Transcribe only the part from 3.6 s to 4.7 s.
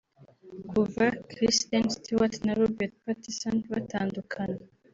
batandukana